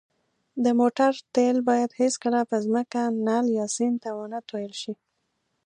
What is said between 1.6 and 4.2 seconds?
باید هېڅکله په ځمکه، نل، یا سیند ته